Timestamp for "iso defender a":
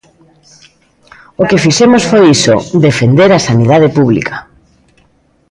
2.37-3.43